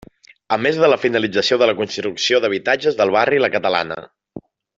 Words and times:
A 0.55 0.57
més 0.65 0.77
de 0.83 0.87
la 0.91 0.97
finalització 1.03 1.59
de 1.63 1.67
la 1.71 1.75
construcció 1.81 2.41
d'habitatges 2.47 2.99
del 3.03 3.15
barri 3.19 3.43
La 3.45 3.51
Catalana. 3.59 4.01